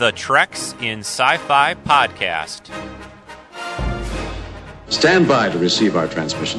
[0.00, 2.70] the Treks in Sci Fi podcast.
[4.88, 6.58] Stand by to receive our transmission.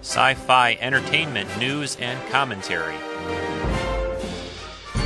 [0.00, 2.94] Sci fi entertainment news and commentary.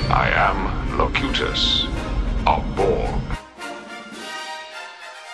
[0.08, 1.84] I am Locutus
[2.46, 3.20] of Borg.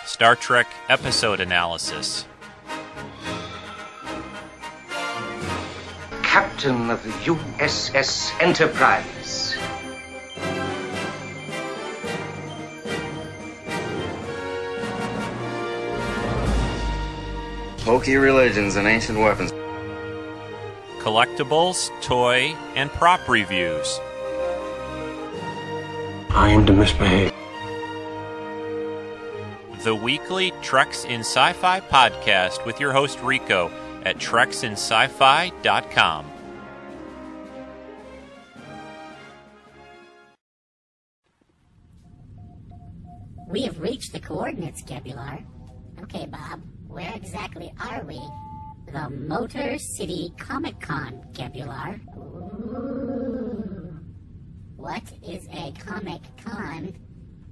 [0.03, 2.25] Star Trek episode analysis.
[6.23, 9.44] Captain of the USS Enterprise.
[17.85, 19.51] Hokey religions and ancient weapons.
[21.03, 23.99] Collectibles, toy, and prop reviews.
[26.31, 27.31] I am to misbehave.
[29.83, 33.69] The weekly Treks in Sci Fi podcast with your host Rico
[34.03, 36.25] at treksinsci-fi.com.
[43.47, 45.45] We have reached the coordinates, Gabular.
[46.01, 46.63] Okay, Bob,
[46.95, 48.21] where exactly are we?
[48.93, 51.99] The Motor City Comic Con, Gabular.
[52.15, 53.99] Ooh.
[54.77, 56.95] What is a Comic Con?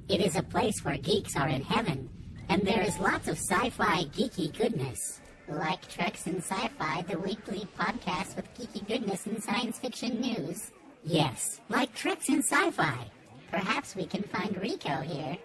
[0.08, 2.10] It is a place where geeks are in heaven,
[2.48, 5.20] and there is lots of sci fi geeky goodness.
[5.50, 10.72] Like Treks in Sci Fi, the weekly podcast with geeky goodness and science fiction news.
[11.04, 13.12] Yes, like Treks in Sci Fi.
[13.52, 15.38] Perhaps we can find Rico here.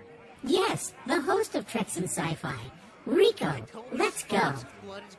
[0.44, 2.77] Yes, the host of Treks in Sci Fi.
[3.08, 3.54] Rico,
[3.92, 4.52] let's go.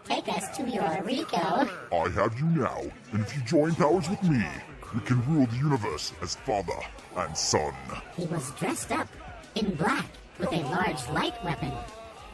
[0.05, 1.67] Take us to your Rico.
[1.91, 4.45] I have you now, and if you join powers with me,
[4.93, 6.79] we can rule the universe as father
[7.17, 7.73] and son.
[8.15, 9.07] He was dressed up
[9.55, 10.05] in black
[10.37, 11.71] with a large light weapon.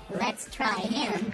[0.09, 1.31] Let's try him.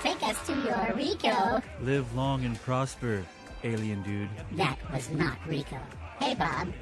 [0.00, 1.60] Take us to your Rico.
[1.82, 3.26] Live long and prosper,
[3.64, 4.28] alien dude.
[4.52, 5.78] That was not Rico.
[6.20, 6.72] Hey, Bob.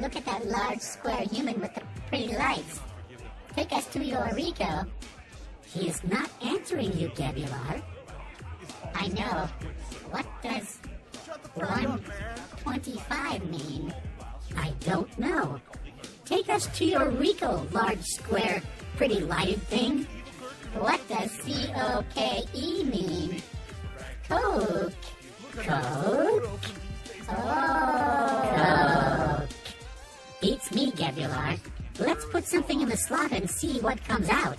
[0.00, 2.80] Look at that large square human with the pretty lights.
[3.54, 4.84] Take us to your Rico.
[5.66, 7.82] He is not answering you, Gabular.
[8.94, 9.48] I know.
[10.10, 10.78] What does
[11.54, 13.94] 125 mean?
[14.56, 15.60] I don't know.
[16.24, 18.62] Take us to your Rico, large square,
[18.96, 20.06] pretty lighted thing.
[20.74, 23.42] What does C O K E mean?
[24.28, 24.92] Coke.
[25.56, 26.60] Coke?
[27.28, 28.48] Oh.
[28.56, 29.48] Coke.
[30.40, 31.58] Beats me, Gabular.
[31.98, 34.58] Let's put something in the slot and see what comes out.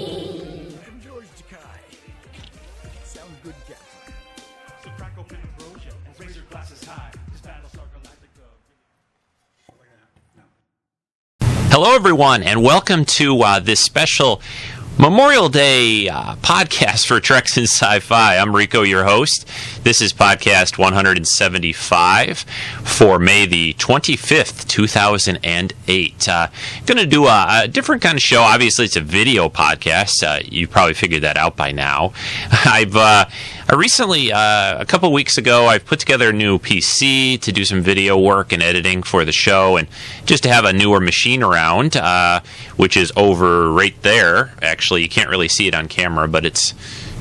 [11.73, 14.41] Hello, everyone, and welcome to uh, this special
[14.99, 18.35] Memorial Day uh, podcast for Treks in Sci-Fi.
[18.35, 19.47] I'm Rico, your host.
[19.85, 22.39] This is podcast 175
[22.83, 26.27] for May the 25th, 2008.
[26.27, 26.47] Uh,
[26.85, 28.41] going to do a, a, different kind of show.
[28.41, 30.23] Obviously, it's a video podcast.
[30.23, 32.11] Uh, you probably figured that out by now.
[32.65, 33.25] I've uh,
[33.71, 37.63] I recently, uh, a couple weeks ago, I've put together a new PC to do
[37.63, 39.87] some video work and editing for the show, and
[40.25, 42.41] just to have a newer machine around, uh,
[42.75, 44.53] which is over right there.
[44.61, 46.73] Actually, you can't really see it on camera, but it's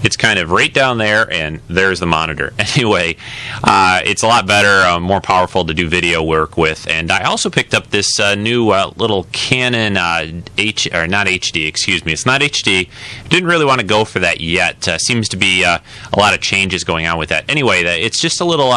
[0.03, 2.53] it's kind of right down there, and there's the monitor.
[2.81, 3.16] Anyway,
[3.65, 6.87] uh, it's a lot better, uh, more powerful to do video work with.
[6.87, 11.27] And I also picked up this uh, new uh, little Canon uh, H or not
[11.27, 12.12] HD, excuse me.
[12.12, 12.88] It's not HD.
[13.28, 14.87] Didn't really want to go for that yet.
[14.87, 15.83] Uh, seems to be a
[16.17, 17.44] lot of changes going on with that.
[17.50, 18.71] Anyway, it's just a little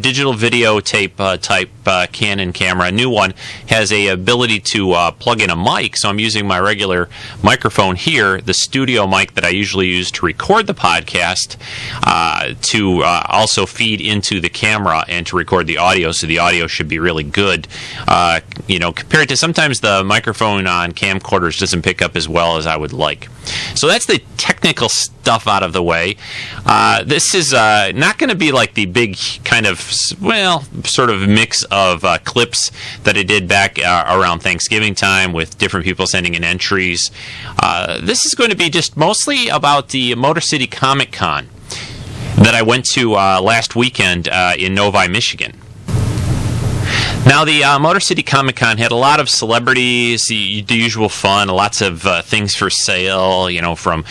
[0.00, 1.70] digital video tape type
[2.10, 2.88] Canon camera.
[2.88, 3.32] A new one
[3.68, 7.08] has a ability to plug in a mic, so I'm using my regular
[7.42, 11.56] microphone here, the studio mic that I usually use to record record the podcast
[12.02, 16.10] uh, to uh, also feed into the camera and to record the audio.
[16.10, 17.68] So the audio should be really good.
[18.08, 22.56] Uh, you know, compared to sometimes the microphone on camcorders doesn't pick up as well
[22.56, 23.28] as I would like.
[23.76, 26.16] So that's the technical stuff out of the way.
[26.66, 29.88] Uh, this is uh, not going to be like the big kind of
[30.20, 32.72] well, sort of mix of uh, clips
[33.04, 37.12] that I did back around Thanksgiving time with different people sending in entries.
[38.00, 41.48] this is going to be just mostly about the Motor City Comic Con
[42.36, 45.60] that I went to uh, last weekend uh, in Novi, Michigan.
[47.26, 51.10] Now, the uh, Motor City Comic Con had a lot of celebrities, the, the usual
[51.10, 54.04] fun, lots of uh, things for sale, you know, from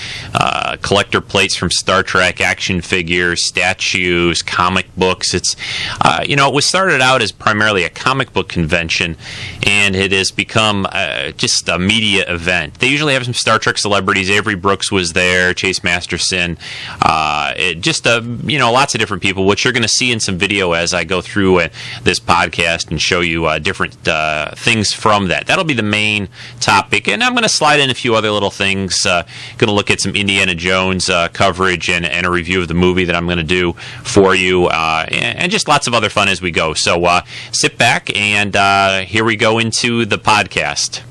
[0.70, 5.34] uh, collector plates from Star Trek, action figures, statues, comic books.
[5.34, 5.56] It's,
[6.02, 9.18] uh, you know, it was started out as primarily a comic book convention,
[9.66, 12.80] and it has become uh, just a media event.
[12.80, 14.30] They usually have some Star Trek celebrities.
[14.30, 16.58] Avery Brooks was there, Chase Masterson,
[17.02, 20.20] uh, it, just, you know, lots of different people, which you're going to see in
[20.20, 21.62] some video as I go through
[22.04, 25.48] this podcast and show you uh, different uh, things from that.
[25.48, 26.30] That'll be the main
[26.60, 29.06] topic, and I'm going to slide in a few other little things.
[29.06, 29.24] Uh,
[29.58, 32.74] going to look at some Indiana Jones uh, coverage and, and, a review of the
[32.74, 33.74] movie that I'm going to do
[34.04, 36.74] for you, uh, and, and, just lots of other fun as we go.
[36.74, 37.22] So uh,
[37.52, 38.54] sit back, and
[39.06, 41.02] here we go into the podcast.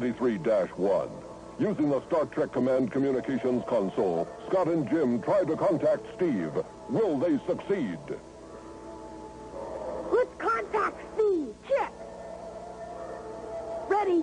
[0.00, 1.10] 5123-1.
[1.58, 6.52] Using the Star Trek Command Communications console, Scott and Jim try to contact Steve.
[6.88, 7.98] Will they succeed?
[10.10, 11.54] Let's contact Steve.
[11.68, 11.92] Check.
[13.88, 14.22] Ready.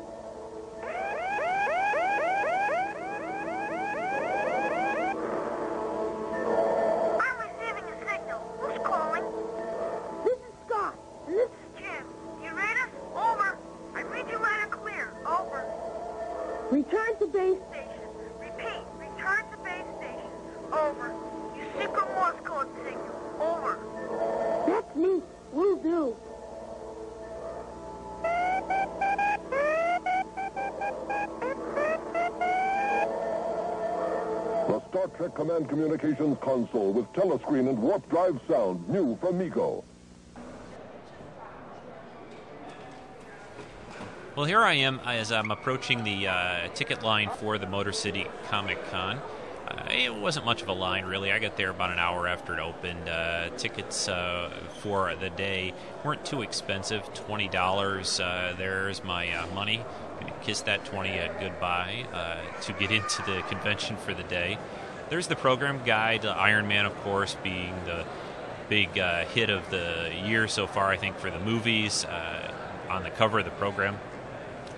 [35.48, 39.82] Command Communications console with telescreen and warp drive sound, new from Mego.
[44.36, 48.28] Well, here I am as I'm approaching the uh, ticket line for the Motor City
[48.50, 49.22] Comic Con.
[49.70, 51.32] Uh, it wasn't much of a line, really.
[51.32, 53.08] I got there about an hour after it opened.
[53.08, 54.52] Uh, tickets uh,
[54.82, 55.74] for the day
[56.04, 58.20] weren't too expensive $20.
[58.20, 59.82] Uh, there's my uh, money.
[60.44, 62.06] Kiss that 20 goodbye
[62.64, 64.58] to get into the convention for the day.
[65.10, 68.06] There's the program guide, Iron Man, of course, being the
[68.68, 68.90] big
[69.34, 72.06] hit of the year so far, I think, for the movies
[72.90, 73.98] on the cover of the program.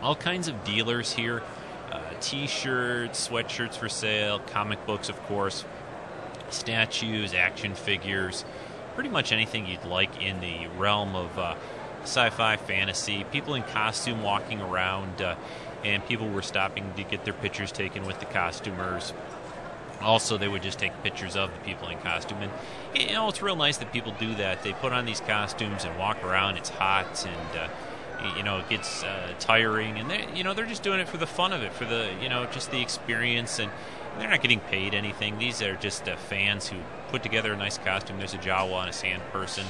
[0.01, 1.41] All kinds of dealers here
[1.91, 5.65] uh, t shirts, sweatshirts for sale, comic books, of course,
[6.49, 8.45] statues, action figures,
[8.95, 11.55] pretty much anything you'd like in the realm of uh,
[12.03, 13.25] sci fi fantasy.
[13.31, 15.35] People in costume walking around, uh,
[15.83, 19.13] and people were stopping to get their pictures taken with the costumers
[20.01, 22.39] also they would just take pictures of the people in costume.
[22.41, 22.51] And
[22.95, 24.63] you know it's real nice that people do that.
[24.63, 26.57] They put on these costumes and walk around.
[26.57, 29.97] It's hot and uh, you know it gets uh, tiring.
[29.97, 32.09] And they you know they're just doing it for the fun of it for the
[32.21, 33.59] you know just the experience.
[33.59, 33.71] And
[34.17, 35.37] they're not getting paid anything.
[35.37, 36.77] These are just uh, fans who
[37.09, 38.17] put together a nice costume.
[38.17, 39.65] There's a jawa and a sand person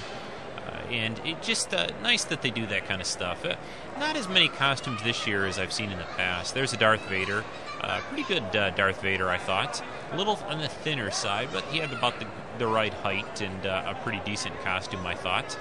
[0.90, 3.46] and it's just uh, nice that they do that kind of stuff.
[3.46, 3.56] Uh,
[4.00, 6.54] not as many costumes this year as I've seen in the past.
[6.54, 7.44] There's a Darth Vader,
[7.82, 9.84] uh, pretty good uh, Darth Vader, I thought.
[10.12, 12.28] A little on the thinner side, but he had about the,
[12.58, 15.58] the right height and uh, a pretty decent costume, I thought.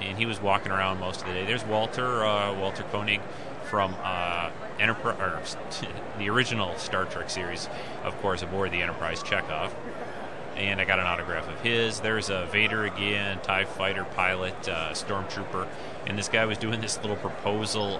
[0.00, 1.46] And he was walking around most of the day.
[1.46, 3.20] There's Walter, uh, Walter Koenig
[3.64, 3.94] from
[4.80, 5.56] Enterprise,
[6.18, 7.68] the original Star Trek series,
[8.02, 9.70] of course, aboard the Enterprise Chekov.
[10.56, 12.00] And I got an autograph of his.
[12.00, 15.66] There's a Vader again, TIE fighter pilot, stormtrooper.
[16.06, 17.98] And this guy was doing this little proposal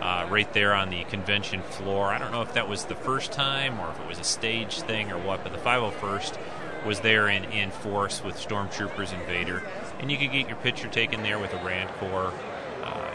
[0.00, 2.06] uh, right there on the convention floor.
[2.06, 4.80] I don't know if that was the first time or if it was a stage
[4.80, 6.38] thing or what, but the 501st
[6.86, 9.62] was there in, in force with stormtroopers and Vader,
[9.98, 12.32] and you could get your picture taken there with a Rancor.
[12.82, 13.10] Uh,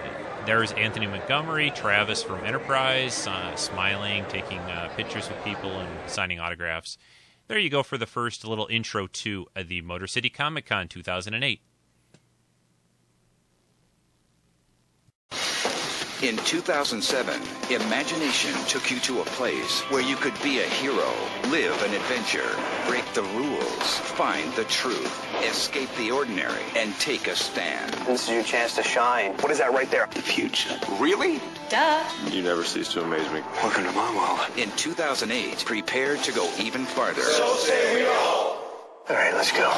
[0.45, 6.39] there's Anthony Montgomery, Travis from Enterprise, uh, smiling, taking uh, pictures with people and signing
[6.39, 6.97] autographs.
[7.47, 10.87] There you go for the first little intro to uh, the Motor City Comic Con
[10.87, 11.61] 2008.
[16.23, 21.11] In 2007, imagination took you to a place where you could be a hero,
[21.49, 22.49] live an adventure,
[22.87, 27.93] break the rules, find the truth, escape the ordinary, and take a stand.
[28.07, 29.33] This is your chance to shine.
[29.39, 30.07] What is that right there?
[30.13, 30.79] The future.
[30.97, 31.41] Really?
[31.69, 32.01] Duh.
[32.31, 33.41] You never cease to amaze me.
[33.61, 34.57] Welcome to my world.
[34.57, 37.21] In 2008, prepare to go even farther.
[37.21, 38.63] So say we all.
[39.09, 39.69] All right, let's go.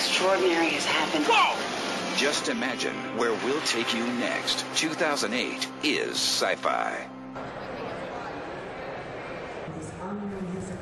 [0.00, 1.26] Extraordinary has happened.
[1.28, 2.16] Whoa!
[2.16, 4.64] Just imagine where we'll take you next.
[4.74, 7.06] 2008 is sci-fi.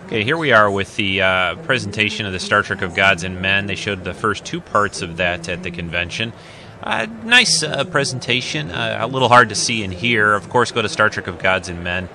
[0.07, 3.43] Okay, here we are with the uh, presentation of the Star Trek of Gods and
[3.43, 3.67] Men.
[3.67, 6.33] They showed the first two parts of that at the convention.
[6.81, 10.33] Uh, nice uh, presentation, uh, a little hard to see and hear.
[10.33, 12.09] Of course, go to Star Trek of Gods and Men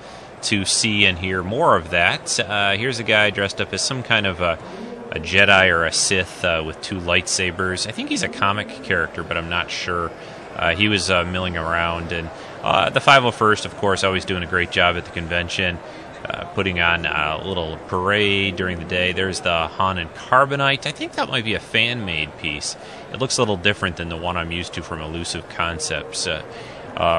[0.44, 2.40] to see and hear more of that.
[2.40, 4.58] Uh, here's a guy dressed up as some kind of a
[5.14, 7.86] a Jedi or a Sith uh, with two lightsabers.
[7.86, 10.10] I think he's a comic character, but I'm not sure.
[10.56, 12.28] Uh, he was uh, milling around, and
[12.62, 15.78] uh, the 501st, of course, always doing a great job at the convention,
[16.24, 19.12] uh, putting on a little parade during the day.
[19.12, 20.86] There's the Han and Carbonite.
[20.86, 22.76] I think that might be a fan made piece.
[23.12, 26.26] It looks a little different than the one I'm used to from Illusive Concepts.
[26.26, 26.42] Uh,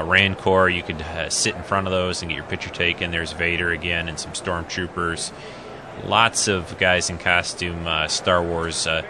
[0.05, 3.11] Rancor, you could sit in front of those and get your picture taken.
[3.11, 5.31] There's Vader again and some stormtroopers
[6.03, 9.03] lots of guys in costume, uh, Star Wars uh,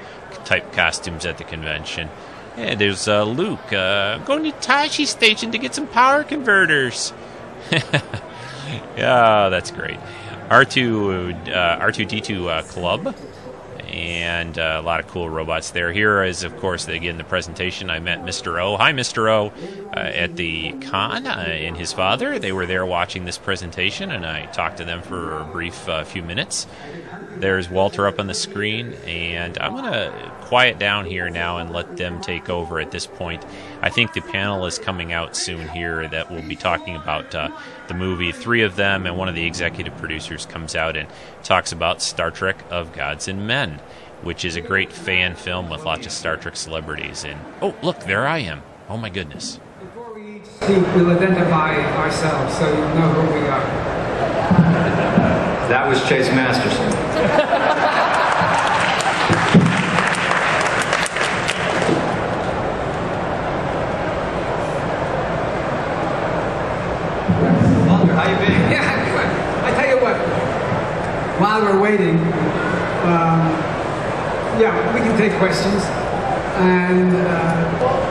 [0.46, 2.10] type costumes at the convention.
[2.58, 3.74] Yeah, there's uh, Luke.
[3.74, 7.12] Uh, I'm going to Tosche Station to get some power converters.
[7.72, 10.00] yeah, that's great.
[10.50, 13.16] R2 uh, R2D2 uh, Club
[13.96, 15.94] and uh, a lot of cool robots there.
[15.94, 17.90] Here is, of course, again the presentation.
[17.90, 18.62] I met Mr.
[18.62, 18.76] O.
[18.76, 19.30] Hi, Mr.
[19.30, 19.54] O,
[19.96, 22.38] uh, at the con, uh, and his father.
[22.38, 26.04] They were there watching this presentation, and I talked to them for a brief uh,
[26.04, 26.68] few minutes.
[27.38, 31.72] There's Walter up on the screen, and I'm going to quiet down here now and
[31.72, 33.44] let them take over at this point.
[33.82, 37.50] I think the panel is coming out soon here that will be talking about uh,
[37.88, 38.32] the movie.
[38.32, 41.10] Three of them, and one of the executive producers comes out and
[41.46, 43.80] talks about Star Trek of Gods and Men,
[44.24, 47.24] which is a great fan film with lots of Star Trek celebrities.
[47.24, 48.64] And oh, look, there I am.
[48.90, 49.60] Oh my goodness.
[49.80, 53.64] Before we each speak, We'll identify ourselves so you know who we are.
[55.70, 57.52] That was Chase Masterson.
[71.46, 72.18] while we're waiting,
[73.06, 73.46] um,
[74.58, 75.84] yeah, we can take questions.
[76.58, 78.02] And uh,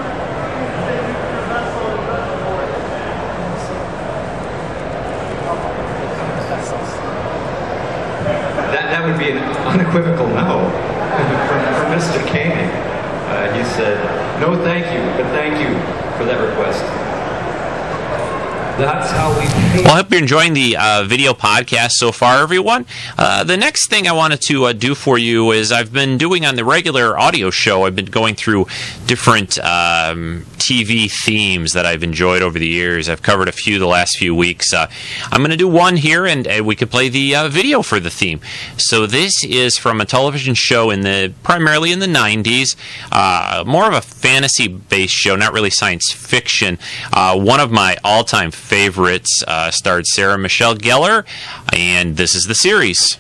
[8.71, 10.71] That, that would be an unequivocal no
[11.49, 12.25] from, from Mr.
[12.31, 12.71] Koenig.
[12.71, 13.99] Uh, he said,
[14.41, 15.75] no thank you, but thank you
[16.17, 17.04] for that request.
[18.79, 19.47] That's how we
[19.85, 22.87] Well, I hope you're enjoying the uh, video podcast so far, everyone.
[23.17, 26.45] Uh, the next thing I wanted to uh, do for you is I've been doing
[26.45, 28.67] on the regular audio show, I've been going through
[29.07, 33.09] different um, TV themes that I've enjoyed over the years.
[33.09, 34.73] I've covered a few the last few weeks.
[34.73, 34.89] Uh,
[35.31, 38.01] I'm going to do one here, and uh, we could play the uh, video for
[38.01, 38.41] the theme.
[38.77, 42.77] So this is from a television show in the primarily in the 90s,
[43.13, 46.79] uh, more of a fantasy-based show, not really science fiction.
[47.13, 51.25] One of my all-time favorites uh, starred Sarah Michelle Gellar,
[51.73, 53.19] and this is the series.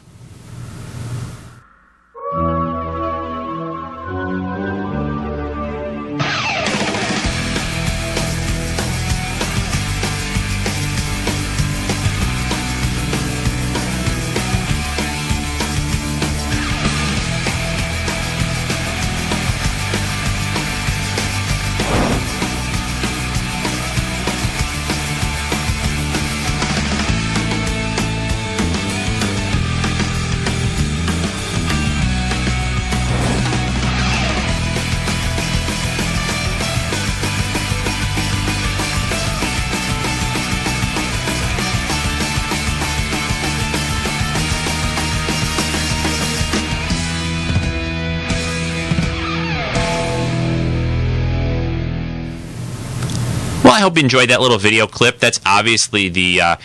[53.85, 55.19] Hope you enjoyed that little video clip.
[55.19, 56.57] That's obviously the uh,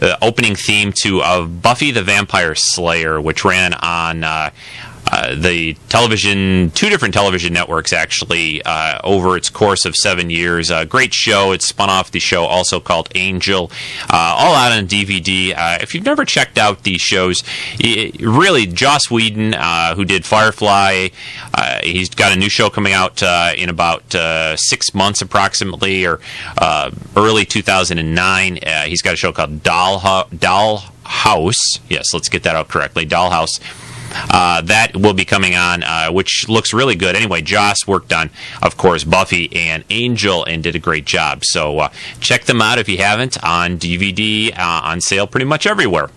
[0.00, 4.50] uh, opening theme to of Buffy the Vampire Slayer, which ran on uh,
[5.16, 10.70] uh, the television, two different television networks actually, uh, over its course of seven years.
[10.70, 11.52] A great show.
[11.52, 13.70] It spun off the show also called Angel,
[14.10, 15.54] uh, all out on DVD.
[15.56, 17.42] Uh, if you've never checked out these shows,
[17.82, 19.54] y- really, Joss Whedon,
[19.96, 21.08] who did Firefly,
[21.82, 23.22] he's got a new show coming out
[23.56, 24.14] in about
[24.58, 26.20] six months approximately, or
[27.16, 28.58] early 2009.
[28.58, 31.78] Uh, he's got a show called Doll, Doll House.
[31.88, 33.06] Yes, let's get that out correctly.
[33.06, 33.60] Dollhouse.
[34.30, 37.16] Uh, that will be coming on, uh, which looks really good.
[37.16, 38.30] Anyway, Joss worked on,
[38.62, 41.44] of course, Buffy and Angel and did a great job.
[41.44, 41.88] So uh,
[42.20, 46.10] check them out if you haven't on DVD, uh, on sale pretty much everywhere.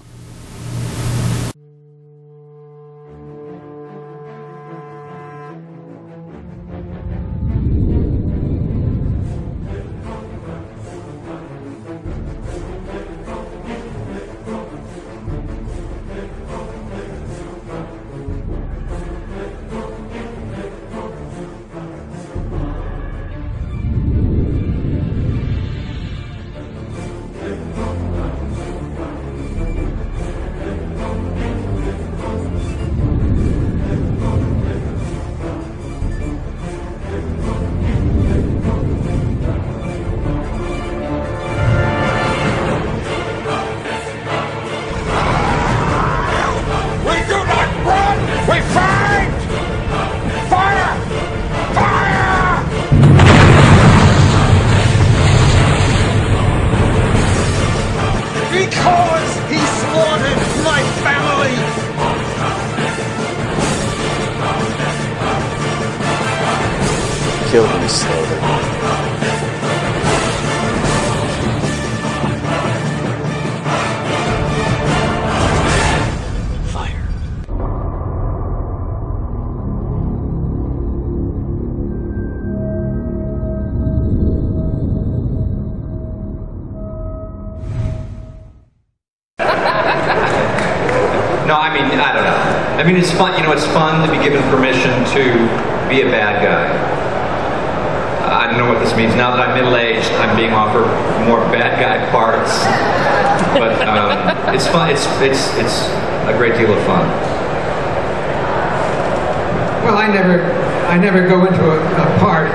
[109.89, 110.37] Well, I never,
[110.85, 112.45] I never go into a, a part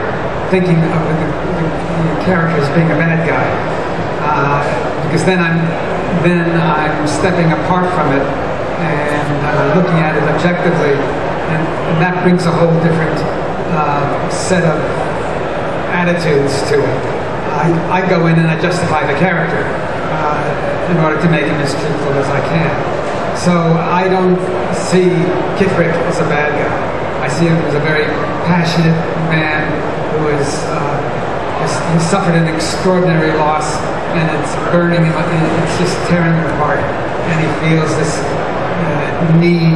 [0.55, 3.42] thinking of the, the, the character as being a bad guy,
[4.23, 4.62] uh,
[5.03, 5.59] because then I'm,
[6.23, 12.23] then I'm stepping apart from it and uh, looking at it objectively, and, and that
[12.23, 13.18] brings a whole different
[13.75, 14.79] uh, set of
[15.90, 16.99] attitudes to it.
[17.51, 21.59] I, I go in and I justify the character uh, in order to make him
[21.59, 22.70] as truthful as I can.
[23.35, 24.38] So I don't
[24.70, 25.11] see
[25.59, 26.54] Kithrick as a bad
[27.40, 27.40] guy.
[27.40, 28.05] I see him as a very
[28.47, 28.94] passionate
[29.31, 29.66] man
[30.18, 31.01] who is, uh,
[31.59, 33.77] has, suffered an extraordinary loss,
[34.14, 35.14] and it's burning him.
[35.14, 39.75] It's just tearing him apart, and he feels this uh, need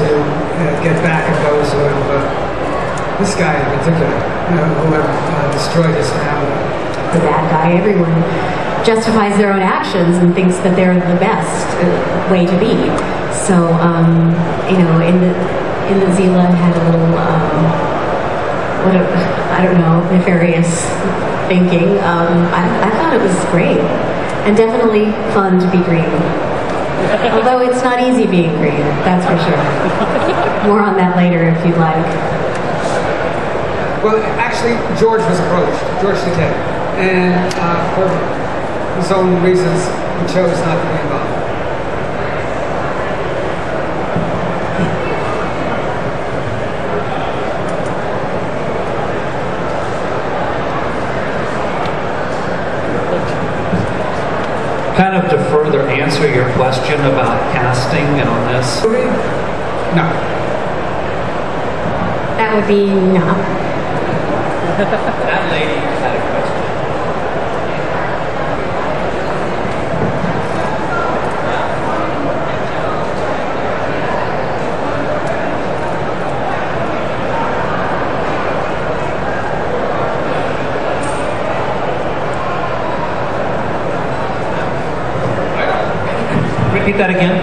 [0.00, 4.08] to uh, get back at those who have, uh, this guy in particular,
[4.48, 6.56] you know, who have uh, destroyed his family.
[7.12, 8.14] The bad guy, everyone
[8.84, 12.76] justifies their own actions and thinks that they're the best uh, way to be.
[13.34, 14.32] So, um,
[14.70, 15.57] you know, in the
[15.88, 17.64] in the Xyla had a little, um,
[18.84, 19.04] what a,
[19.56, 20.84] I don't know, nefarious
[21.48, 21.96] thinking.
[22.04, 23.80] Um, I, I thought it was great
[24.44, 26.04] and definitely fun to be green.
[27.32, 30.68] Although it's not easy being green, that's for sure.
[30.68, 32.04] More on that later if you'd like.
[34.04, 36.52] Well, actually, George was approached, George Takei,
[37.00, 38.08] and uh, for
[39.00, 41.48] his own reasons, he chose not to be involved.
[54.98, 58.82] kind of to further answer your question about casting and on this?
[59.94, 60.02] No.
[62.36, 63.24] That would be no.
[64.78, 66.37] that lady
[86.98, 87.38] That again.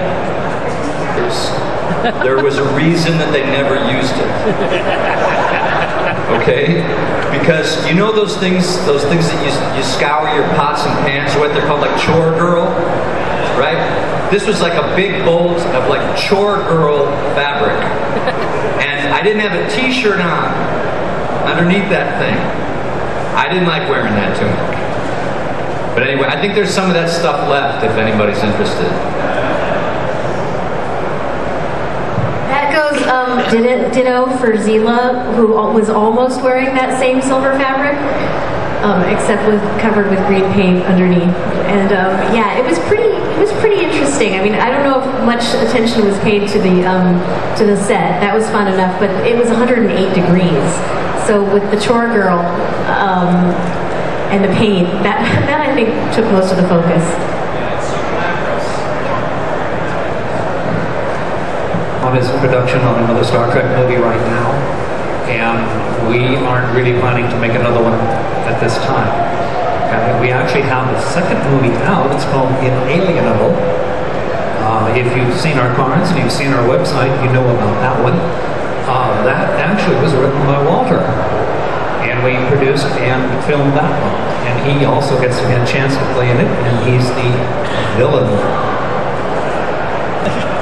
[2.28, 4.30] There was a reason that they never used it.
[6.38, 6.84] Okay?
[7.32, 11.32] Because you know those things, those things that you, you scour your pots and pans
[11.40, 12.68] with, they're called like chore girl,
[13.56, 13.80] right?
[14.30, 17.80] This was like a big bolt of like chore girl fabric.
[18.84, 20.52] And I didn't have a t-shirt on
[21.48, 22.36] underneath that thing.
[23.40, 24.76] I didn't like wearing that tunic.
[25.96, 28.92] But anyway, I think there's some of that stuff left if anybody's interested.
[32.52, 33.02] That goes
[33.52, 37.96] ditto, ditto for Xyla, who was almost wearing that same silver fabric,
[38.84, 41.36] um, except with covered with green paint underneath.
[41.68, 43.04] And um, yeah, it was pretty.
[43.36, 44.36] It was pretty interesting.
[44.36, 47.20] I mean, I don't know if much attention was paid to the um,
[47.58, 48.22] to the set.
[48.22, 50.72] That was fun enough, but it was 108 degrees.
[51.28, 52.40] So with the chore girl
[52.88, 53.52] um,
[54.32, 55.20] and the paint, that
[55.50, 57.35] that I think took most of the focus.
[62.16, 64.48] On his production on another Star Trek movie right now,
[65.28, 65.60] and
[66.08, 68.00] we aren't really planning to make another one
[68.48, 69.12] at this time.
[69.92, 70.22] Okay?
[70.24, 72.08] We actually have the second movie out.
[72.16, 73.52] It's called Inalienable.
[74.64, 78.00] Uh, if you've seen our cards and you've seen our website, you know about that
[78.00, 78.16] one.
[78.88, 81.04] Uh, that actually was written by Walter,
[82.08, 84.16] and we produced and filmed that one.
[84.48, 87.28] And he also gets to get a chance to play in it, and he's the
[88.00, 88.32] villain.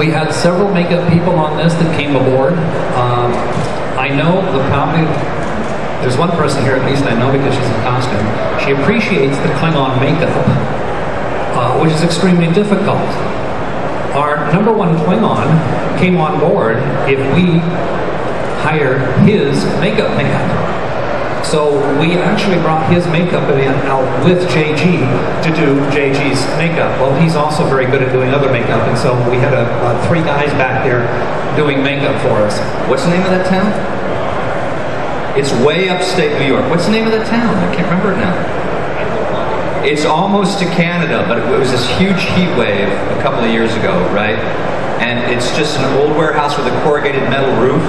[0.00, 2.54] We had several makeup people on this that came aboard.
[2.96, 3.36] Um,
[4.00, 5.04] I know the probably
[6.00, 8.24] there's one person here at least I know because she's in costume.
[8.64, 10.32] She appreciates the Klingon makeup,
[11.52, 12.96] uh, which is extremely difficult.
[14.16, 15.44] Our number one Klingon
[16.00, 17.60] came on board if we
[18.64, 20.79] hired his makeup man.
[21.50, 25.02] So we actually brought his makeup man out with JG
[25.42, 26.94] to do JG's makeup.
[27.02, 30.06] Well, he's also very good at doing other makeup, and so we had a, uh,
[30.06, 31.02] three guys back there
[31.56, 32.60] doing makeup for us.
[32.88, 33.66] What's the name of that town?
[35.36, 36.70] It's way upstate New York.
[36.70, 37.56] What's the name of that town?
[37.56, 39.82] I can't remember it now.
[39.84, 43.74] It's almost to Canada, but it was this huge heat wave a couple of years
[43.74, 44.38] ago, right?
[45.02, 47.82] And it's just an old warehouse with a corrugated metal roof.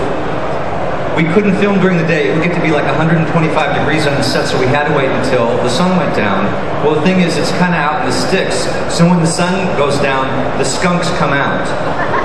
[1.15, 2.29] We couldn't film during the day.
[2.29, 3.27] It would get to be like 125
[3.75, 6.45] degrees on the set, so we had to wait until the sun went down.
[6.85, 8.63] Well, the thing is, it's kind of out in the sticks.
[8.95, 11.67] So when the sun goes down, the skunks come out.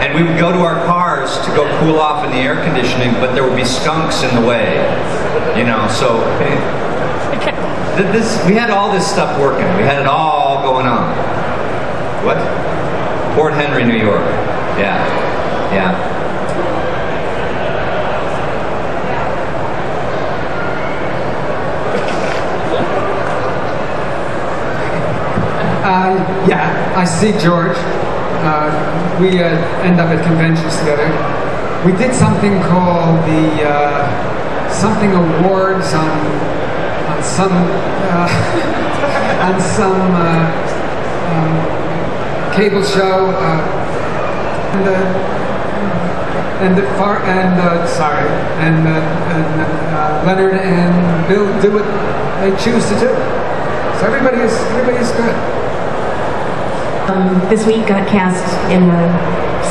[0.00, 3.12] And we would go to our cars to go cool off in the air conditioning,
[3.14, 4.80] but there would be skunks in the way.
[5.56, 6.18] You know, so
[8.12, 9.66] this we had all this stuff working.
[9.76, 11.14] We had it all going on.
[12.24, 12.38] What?
[13.36, 14.24] Port Henry, New York.
[14.80, 14.98] Yeah.
[15.72, 16.09] Yeah.
[25.90, 26.14] Uh,
[26.46, 27.74] yeah, I see George.
[28.46, 28.70] Uh,
[29.18, 29.50] we uh,
[29.82, 31.10] end up at conventions together.
[31.82, 36.14] We did something called the uh, something awards on
[37.10, 38.30] on some uh,
[39.50, 40.46] on some uh,
[41.34, 43.34] um, cable show,
[44.70, 44.86] and
[46.62, 47.58] and the far and
[47.90, 48.30] sorry,
[48.62, 51.86] and, and Leonard and Bill do what
[52.46, 53.10] they choose to do.
[53.98, 55.60] So everybody is everybody is good.
[57.10, 59.10] Um, this week got cast in a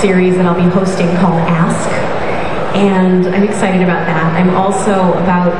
[0.04, 1.88] series that I'll be hosting called Ask,
[2.75, 4.36] and I'm excited about that.
[4.36, 5.56] I'm also about,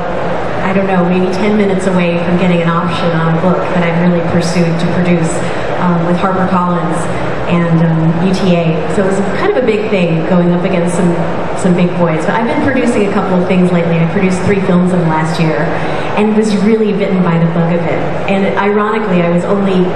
[0.60, 3.80] I don't know, maybe 10 minutes away from getting an option on a book that
[3.80, 5.32] I've really pursued to produce
[5.80, 7.00] um, with HarperCollins
[7.48, 8.76] and um, UTA.
[8.92, 11.16] So it was kind of a big thing going up against some
[11.56, 12.28] some big boys.
[12.28, 13.96] But I've been producing a couple of things lately.
[13.96, 15.64] I produced three films in the last year,
[16.20, 18.00] and was really bitten by the bug of it.
[18.28, 19.88] And ironically, I was only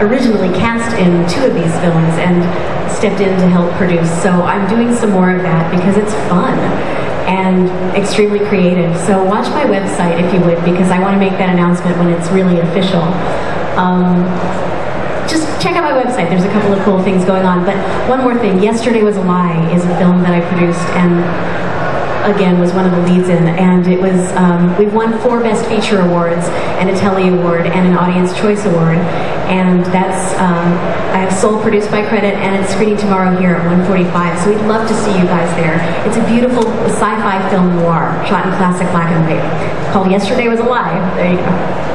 [0.00, 2.42] originally cast in two of these films and
[2.90, 4.10] stepped in to help produce.
[4.22, 6.58] So I'm doing some more of that because it's fun
[7.28, 8.96] and extremely creative.
[9.06, 12.10] So watch my website if you would, because I want to make that announcement when
[12.10, 13.02] it's really official.
[13.80, 14.24] Um,
[15.28, 16.28] just check out my website.
[16.28, 17.64] There's a couple of cool things going on.
[17.64, 17.76] But
[18.08, 18.62] one more thing.
[18.62, 21.24] Yesterday Was a Lie is a film that I produced and
[22.24, 25.64] again was one of the leads in and it was um, we won four best
[25.66, 26.46] feature awards
[26.80, 28.98] and a telly award and an audience choice award.
[29.44, 30.72] And that's um,
[31.14, 34.66] i have sole produced by credit and it's screening tomorrow here at 145 so we'd
[34.66, 35.76] love to see you guys there.
[36.08, 39.92] It's a beautiful sci-fi film noir shot in classic black and white.
[39.92, 40.98] Called yesterday was a lie.
[41.16, 41.93] There you go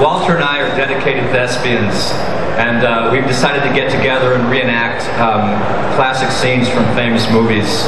[0.00, 2.12] Walter and I are dedicated thespians,
[2.56, 5.60] and uh, we've decided to get together and reenact um,
[5.94, 7.84] classic scenes from famous movies.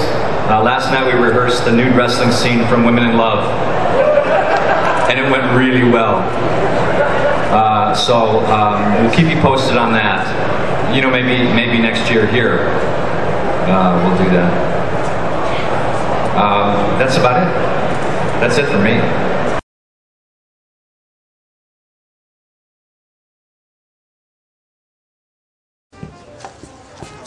[0.52, 3.48] Uh, last night we rehearsed the nude wrestling scene from Women in Love,
[5.08, 6.20] and it went really well.
[7.48, 10.28] Uh, so um, we'll keep you posted on that.
[10.94, 12.68] You know, maybe maybe next year here
[13.72, 14.52] uh, we'll do that.
[16.36, 17.48] Um, that's about it.
[18.40, 19.31] That's it for me.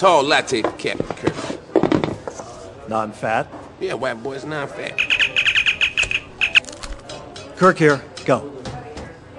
[0.05, 1.33] Tall latte for Captain Kirk.
[2.87, 3.47] Non-fat.
[3.79, 4.95] Yeah, white boy's non-fat.
[7.55, 8.03] Kirk here.
[8.23, 8.53] Go.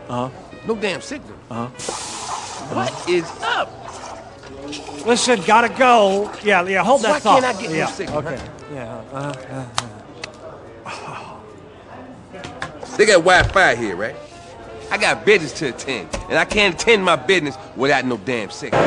[0.08, 0.30] Uh huh.
[0.66, 1.36] No damn signal.
[1.48, 2.74] Uh huh.
[2.74, 3.70] What is up?
[5.06, 6.32] Listen, gotta go.
[6.42, 6.82] Yeah, yeah.
[6.82, 7.42] Hold that Why thought.
[7.44, 7.86] can't I get no yeah.
[7.86, 8.36] signal, Okay.
[8.36, 8.48] huh?
[8.74, 9.02] Yeah.
[9.12, 9.34] Uh,
[10.84, 11.36] uh,
[12.96, 14.16] They got Wi-Fi here, right?
[14.90, 18.82] I got business to attend, and I can't attend my business without no damn signal.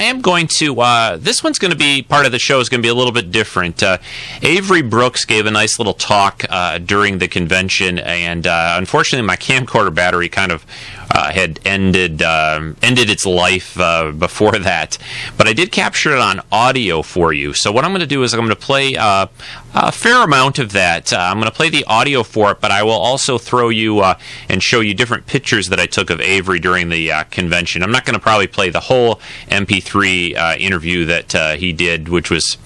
[0.00, 0.80] I am going to.
[0.80, 2.94] Uh, this one's going to be part of the show is going to be a
[2.94, 3.82] little bit different.
[3.82, 3.98] Uh,
[4.40, 9.36] Avery Brooks gave a nice little talk uh, during the convention, and uh, unfortunately, my
[9.36, 10.64] camcorder battery kind of
[11.10, 14.96] uh, had ended um, ended its life uh, before that.
[15.36, 17.52] But I did capture it on audio for you.
[17.52, 18.96] So what I'm going to do is I'm going to play
[19.74, 21.12] a fair amount of that.
[21.12, 24.00] Uh, I'm going to play the audio for it, but I will also throw you
[24.00, 27.82] uh, and show you different pictures that I took of Avery during the uh, convention.
[27.82, 32.08] I'm not going to probably play the whole MP3 uh, interview that uh, he did,
[32.08, 32.58] which was.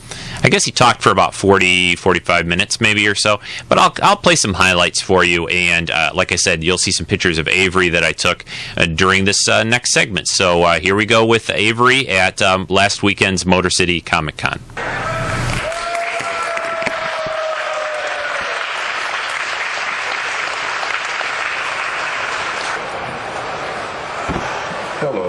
[0.43, 3.41] I guess he talked for about 40, 45 minutes, maybe or so.
[3.69, 5.49] But I'll, I'll play some highlights for you.
[5.49, 8.45] And uh, like I said, you'll see some pictures of Avery that I took
[8.95, 10.29] during this next segment.
[10.29, 14.61] So here we go with Avery at um, last weekend's Motor City Comic Con.
[25.07, 25.29] Hello.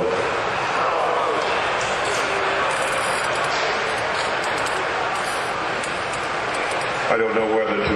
[7.11, 7.95] I don't know whether to.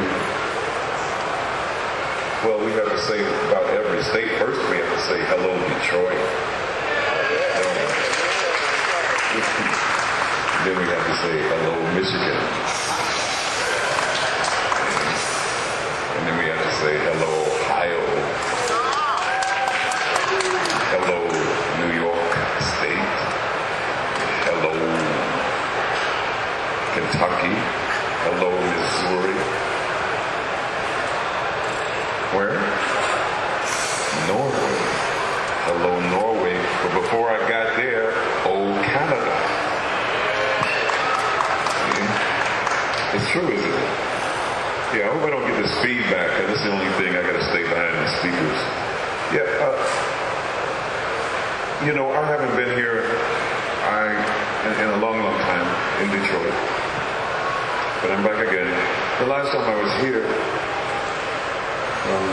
[2.44, 4.30] Well, we have to say about every state.
[4.40, 6.16] First, we have to say hello, Detroit.
[10.64, 12.40] then we have to say hello, Michigan.
[16.16, 18.00] And then we have to say hello, Ohio.
[20.96, 21.20] Hello,
[21.84, 22.32] New York
[22.80, 23.20] State.
[24.48, 24.80] Hello,
[26.96, 27.52] Kentucky.
[28.24, 29.36] Hello, Missouri.
[32.30, 32.62] Where?
[34.30, 34.78] Norway.
[35.66, 36.54] Hello, Norway.
[36.84, 38.14] But before I got there,
[38.46, 39.34] old Canada.
[41.90, 42.06] See?
[43.18, 43.90] It's true, isn't it?
[44.94, 45.74] Yeah, I hope I don't get this
[46.10, 48.60] because that's the only thing I gotta stay behind the speakers.
[49.30, 49.78] Yeah, uh,
[51.86, 53.06] you know, I haven't been here
[53.90, 54.12] I
[54.68, 55.68] in, in a long, long time
[56.04, 56.54] in Detroit.
[58.02, 58.68] But I'm back again.
[59.20, 60.26] The last time I was here,
[62.06, 62.28] um,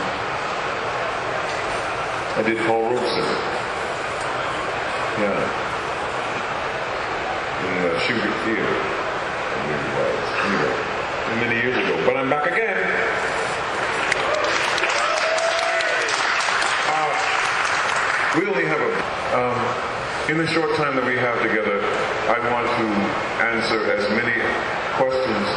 [2.35, 3.25] I did Paul Robeson.
[5.17, 5.65] Yeah.
[7.63, 8.75] In Shubert Theater.
[10.45, 10.73] Anyway,
[11.41, 12.05] many years ago.
[12.05, 12.77] But I'm back again.
[16.87, 17.11] Uh,
[18.39, 19.57] we only have a um,
[20.29, 21.79] in the short time that we have together,
[22.31, 22.87] I want to
[23.43, 24.35] answer as many
[24.95, 25.47] questions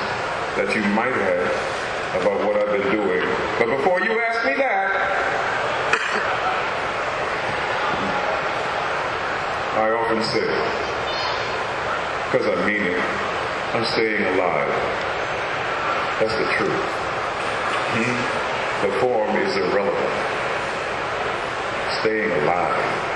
[0.58, 3.22] that you might have about what I've been doing.
[3.58, 4.90] But before you ask me that,
[9.78, 10.46] I often say,
[12.30, 12.98] because I mean it,
[13.74, 14.70] I'm staying alive.
[16.18, 16.84] That's the truth.
[17.94, 18.86] Hmm?
[18.86, 20.14] The form is irrelevant.
[22.00, 23.09] Staying alive.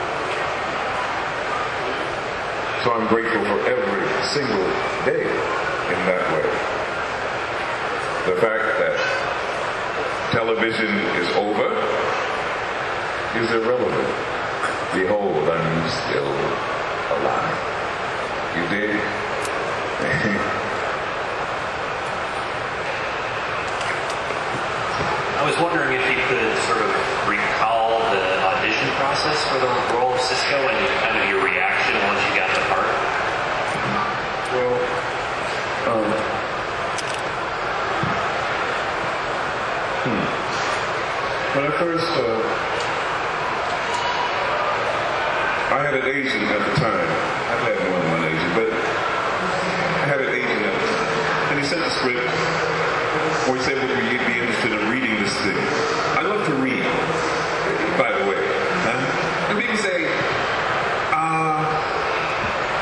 [2.85, 4.69] So I'm grateful for every single
[5.09, 6.45] day in that way.
[8.29, 8.93] The fact that
[10.33, 11.73] television is over
[13.41, 14.13] is irrelevant.
[14.93, 16.29] Behold, I'm still
[17.17, 17.57] alive.
[18.53, 19.01] You did.
[25.41, 26.93] I was wondering if you could sort of
[27.33, 31.64] recall the audition process for the role of Sisko and kind of your reaction
[31.95, 32.91] you got part.
[34.55, 34.75] Well,
[35.91, 36.07] um,
[40.05, 40.25] hmm.
[41.55, 42.43] When I first, uh,
[45.75, 47.09] I had an agent at the time.
[47.51, 51.51] I've had more than one agent, but I had an agent at the time.
[51.51, 52.27] And he sent the script,
[53.49, 55.59] or he said, would you be interested in reading this thing?
[56.19, 56.83] I love to read,
[57.99, 58.43] by the way.
[58.87, 59.51] Huh?
[59.51, 60.07] And people say,
[61.11, 61.63] uh,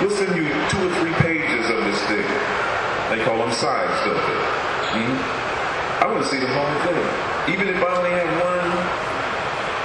[0.00, 2.24] we'll send you two or three pages of this thing.
[3.12, 4.40] They call them sides, don't they?
[4.96, 6.00] Hmm?
[6.00, 7.04] I want to see the whole thing.
[7.52, 8.72] Even if I only have one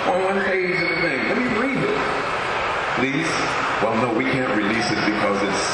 [0.08, 1.20] on one page of the thing.
[1.28, 2.00] Let me read it.
[2.96, 3.28] Please?
[3.84, 5.66] Well, no, we can't release it because it's,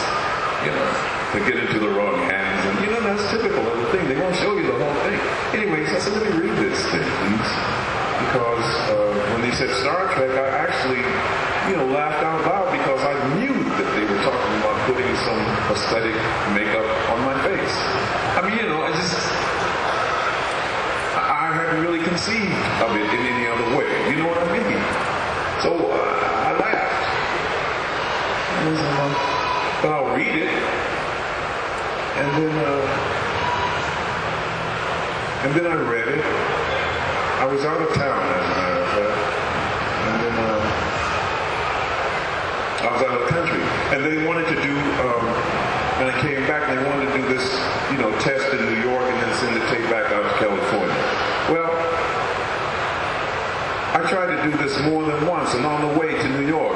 [0.65, 0.89] you know,
[1.37, 2.65] to get into the wrong hands.
[2.65, 4.09] And, you know, that's typical of the thing.
[4.09, 5.19] They won't show you the whole thing.
[5.53, 7.53] Anyways, I said, let me read this thing, please.
[8.17, 11.05] Because uh, when they said Star Trek, I actually,
[11.69, 13.62] you know, laughed out loud because I knew
[13.93, 16.15] they were talking about putting some prosthetic
[16.57, 17.75] makeup on my face.
[18.33, 19.13] I mean, you know, I just,
[21.13, 23.89] I I hadn't really conceived of it in any other way.
[24.09, 24.81] You know what I mean?
[25.61, 27.05] So uh, I laughed.
[28.65, 29.13] And uh,
[29.81, 30.49] but I'll read it.
[32.17, 32.85] And then, uh,
[35.45, 36.25] and then I read it.
[37.41, 39.19] I was out of town, as a matter of fact.
[40.07, 40.61] And then uh,
[42.83, 43.63] I was out of the country.
[43.95, 44.75] and they wanted to do,
[45.07, 45.23] um,
[46.03, 47.45] when I came back, they wanted to do this,
[47.91, 50.99] you know, test in New York and then send the tape back out to California.
[51.47, 51.71] Well,
[53.95, 56.75] I tried to do this more than once, and on the way to New York,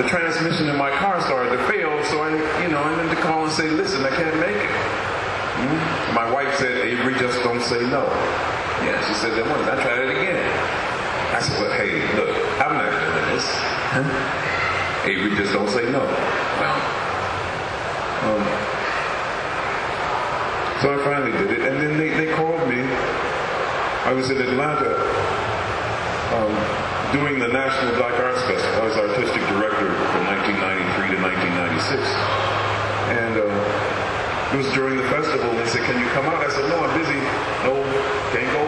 [0.00, 2.30] the transmission in my car started to fail, so I,
[2.62, 4.70] you know, I had to call and say, listen, I can't make it.
[4.72, 6.14] Hmm?
[6.14, 8.08] My wife said, Avery, just don't say no.
[8.84, 9.68] Yeah, she said that once.
[9.68, 10.40] I tried it again.
[11.34, 13.44] I said, well, hey, look, I'm not doing this.
[13.92, 14.65] Huh?
[15.06, 16.02] Avery, just don't say no.
[16.02, 16.76] Well,
[18.26, 18.42] um,
[20.82, 22.82] so I finally did it, and then they, they called me.
[22.82, 24.98] I was in Atlanta
[26.34, 26.50] um,
[27.14, 28.82] doing the National Black Arts Festival.
[28.82, 32.02] I was artistic director from 1993 to 1996.
[33.14, 36.42] And uh, it was during the festival, and they said, can you come out?
[36.42, 37.18] I said, no, I'm busy.
[37.62, 37.78] No,
[38.34, 38.66] can't go.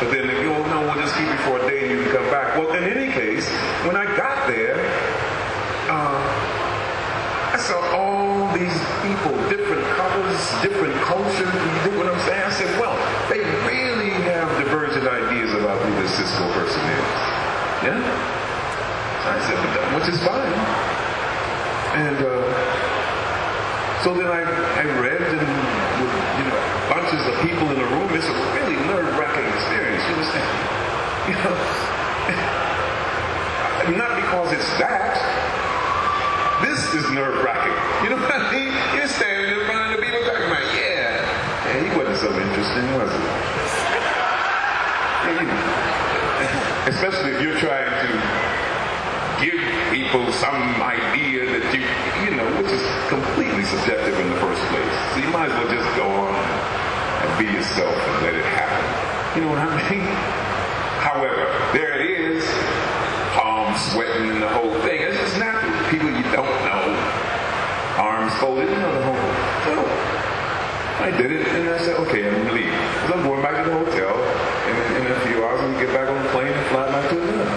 [0.00, 2.16] But then they go, know, we'll just keep you for a day and you can
[2.16, 2.56] come back.
[2.58, 3.48] Well, in any case,
[3.86, 4.78] when I got there,
[5.88, 8.74] uh, I saw all these
[9.06, 11.46] people, different colors, different cultures.
[11.46, 12.42] You dig what I'm saying?
[12.42, 12.98] I said, well,
[13.30, 13.38] they
[13.70, 17.10] really have divergent ideas about who this Sisko person is.
[17.86, 18.02] Yeah?
[19.22, 19.58] So I said,
[19.94, 20.54] which is fine.
[21.94, 22.42] And uh,
[24.02, 25.46] so then I, I read and
[26.02, 26.58] with, you know,
[26.90, 28.10] bunches of people in the room.
[28.18, 30.02] It's a really nerve-wracking experience.
[30.10, 30.50] You understand?
[31.24, 31.56] You know,
[33.96, 35.18] not because it's that.
[36.62, 37.74] This is nerve-wracking.
[38.06, 38.70] You know what I mean?
[38.94, 41.26] You're standing in front of the people talking about, yeah.
[41.66, 43.18] Yeah, he wasn't so interesting, was he?
[46.94, 48.14] Especially if you're trying to
[49.42, 49.58] give
[49.90, 51.82] people some idea that you,
[52.22, 54.94] you know, which is completely subjective in the first place.
[55.18, 58.86] So you might as well just go on and be yourself and let it happen.
[59.34, 60.06] You know what I mean?
[61.02, 61.42] However,
[61.74, 62.46] there it is,
[63.78, 65.02] sweating and the whole thing.
[65.02, 65.72] It's just natural.
[65.90, 66.84] People you don't know,
[67.98, 69.18] arms folded, you know the whole.
[69.18, 69.38] thing.
[69.66, 69.74] So
[71.02, 72.70] I did it, and I said, okay, I'm leave.
[72.70, 75.92] Because I'm going back to the hotel, and in, a few hours, I'm gonna get
[75.94, 77.50] back on the plane and fly back to Atlanta.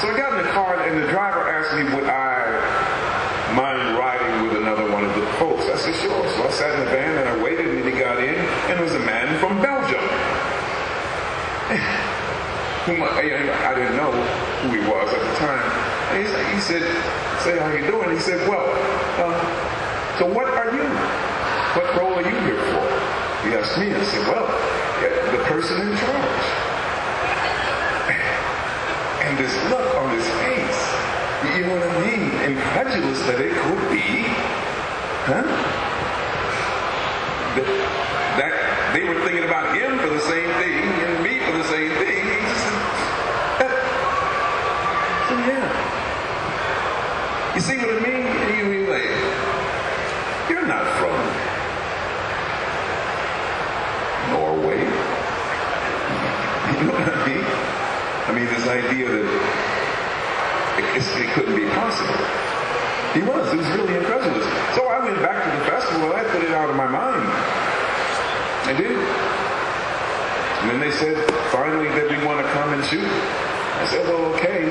[0.00, 4.46] So I got in the car, and the driver asked me, would I mind riding
[4.46, 5.66] with another one of the folks?
[5.66, 6.28] I said, sure.
[6.38, 8.34] So I sat in the van, and I waited, and he got in,
[8.70, 10.06] and it was a man from Belgium.
[12.82, 14.10] whom I, I, didn't know
[14.62, 15.66] who he was at the time.
[16.14, 16.82] And he, he said,
[17.42, 18.10] say, how you doing?
[18.10, 18.66] He said, well,
[19.18, 19.36] uh,
[20.18, 20.86] so what are you?
[21.74, 22.86] What role are you here for?
[23.46, 23.92] He asked me.
[23.92, 24.46] I said, well,
[25.32, 26.46] the person in charge.
[29.22, 30.82] And this look on his face,
[31.56, 32.30] you know what I mean?
[32.52, 34.26] Incredulous that it could be,
[35.26, 35.42] huh?
[37.56, 37.66] That,
[38.38, 38.52] that
[38.94, 42.24] they were thinking about him for the same thing and me for the same thing.
[42.24, 42.78] He just said,
[45.28, 45.66] so yeah.
[47.54, 48.26] You see what I mean?
[48.58, 49.10] You mean like,
[50.50, 51.16] you're not from
[54.30, 54.82] Norway.
[57.02, 59.26] I mean, this idea that
[60.78, 62.14] it, it couldn't be possible.
[63.12, 63.50] He was.
[63.50, 64.46] He was really incredulous.
[64.78, 67.26] So I went back to the festival and I put it out of my mind.
[68.70, 68.96] I did.
[70.62, 71.18] And then they said,
[71.50, 73.04] finally, that we want to come and shoot.
[73.04, 74.70] I said, well, okay.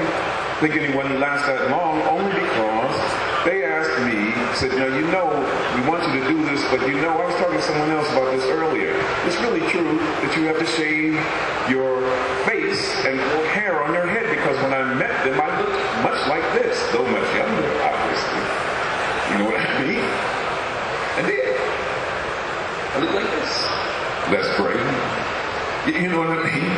[0.61, 5.29] Thinking it wouldn't last that long, only because they asked me, said, now you know,
[5.75, 8.09] we want you to do this, but you know, I was talking to someone else
[8.11, 8.93] about this earlier.
[9.25, 11.17] It's really true that you have to shave
[11.69, 12.01] your
[12.45, 13.17] face and
[13.49, 17.05] hair on your head because when I met them, I looked much like this, though
[17.05, 18.43] much younger, obviously.
[19.31, 20.05] You know what I mean?
[21.17, 21.57] I did.
[22.93, 23.51] I look like this.
[24.29, 24.77] That's great.
[25.89, 26.71] You know what I mean?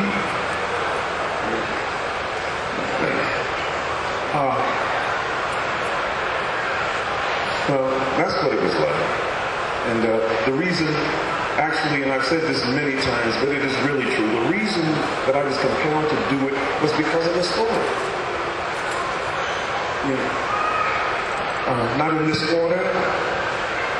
[4.33, 4.57] Uh,
[7.69, 9.03] well, that's what it was like.
[9.89, 10.87] And uh, the reason,
[11.59, 14.85] actually, and I've said this many times, but it is really true, the reason
[15.27, 17.83] that I was compelled to do it was because of the story.
[20.07, 20.31] You know,
[21.67, 22.83] uh, not in this order,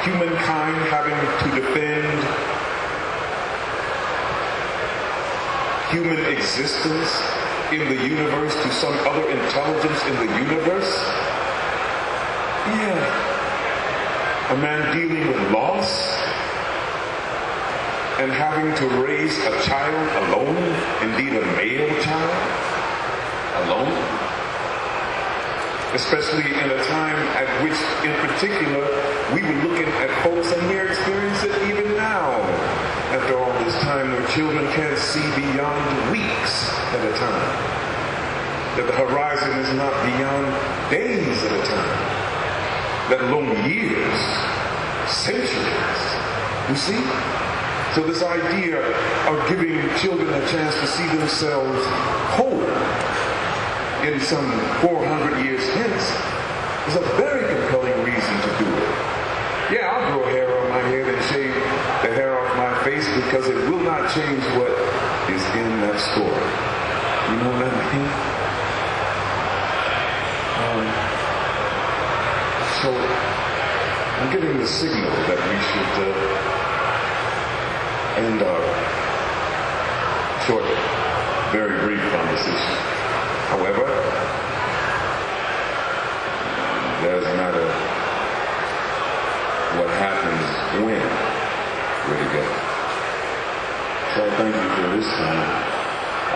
[0.04, 2.20] humankind having to defend
[5.92, 7.12] human existence
[7.72, 10.92] in the universe to some other intelligence in the universe?
[12.68, 13.33] Yeah.
[14.54, 16.14] A man dealing with loss
[18.22, 20.62] and having to raise a child alone,
[21.02, 22.38] indeed a male child,
[23.66, 23.98] alone.
[25.98, 27.74] Especially in a time at which,
[28.06, 28.86] in particular,
[29.34, 32.38] we were looking at folks and we're experiencing it even now
[33.10, 37.74] after all this time where children can't see beyond weeks at a time.
[38.78, 40.46] that the horizon is not beyond
[40.92, 42.23] days at a time,
[43.10, 44.20] let alone years,
[45.08, 46.04] centuries.
[46.70, 47.02] You see?
[47.96, 48.80] So this idea
[49.30, 51.86] of giving children a chance to see themselves
[52.34, 52.64] whole
[54.08, 54.50] in some
[54.82, 56.06] 400 years hence
[56.88, 58.90] is a very compelling reason to do it.
[59.72, 61.54] Yeah, I'll grow hair on my head and shave
[62.02, 64.72] the hair off my face because it will not change what
[65.30, 66.50] is in that story.
[67.30, 68.34] You know what I mean?
[70.64, 71.13] Um,
[72.84, 76.20] so I'm getting the signal that we should uh,
[78.20, 78.60] end our
[80.44, 80.68] short,
[81.56, 82.76] very brief conversation.
[83.56, 83.88] However,
[87.08, 87.64] doesn't matter
[89.80, 90.44] what happens
[90.84, 91.08] when
[92.12, 92.60] we're together.
[94.12, 95.52] So I thank you for this time.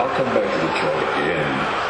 [0.00, 1.87] I'll come back to Detroit again.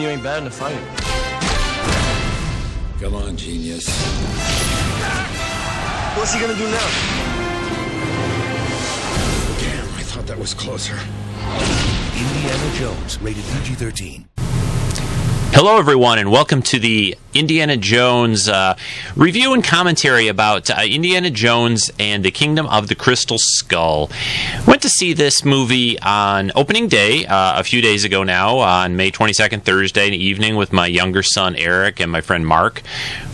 [0.00, 0.78] You ain't bad in a fight.
[3.00, 3.86] Come on, genius.
[6.16, 6.88] What's he gonna do now?
[9.58, 10.98] Damn, I thought that was closer.
[12.16, 14.39] Indiana Jones, rated PG 13.
[15.52, 18.76] Hello, everyone, and welcome to the Indiana Jones uh,
[19.14, 24.10] review and commentary about uh, Indiana Jones and the Kingdom of the Crystal Skull.
[24.66, 28.96] Went to see this movie on opening day uh, a few days ago now, on
[28.96, 32.82] May 22nd, Thursday evening, with my younger son Eric and my friend Mark.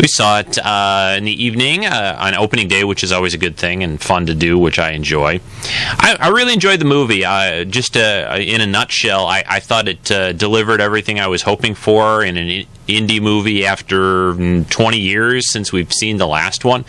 [0.01, 3.39] We saw it uh, in the evening uh, on opening day, which is always a
[3.39, 5.41] good thing and fun to do, which I enjoy.
[5.65, 7.25] I, I really enjoyed the movie.
[7.25, 10.05] Uh, just in a nutshell, I, I thought it
[10.37, 15.93] delivered everything I was hoping for in an Indy movie after 20 years since we've
[15.93, 16.85] seen the last one.